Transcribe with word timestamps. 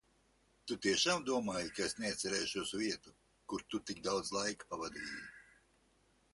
Tu 0.69 0.77
tiešām 0.85 1.21
domāji, 1.27 1.67
ka 1.75 1.83
es 1.89 1.93
neatcerēšos 1.99 2.73
vietu, 2.81 3.15
kur 3.53 3.67
tu 3.73 3.83
tik 3.91 4.03
daudz 4.11 4.35
laika 4.41 4.73
pavadīji? 4.75 5.17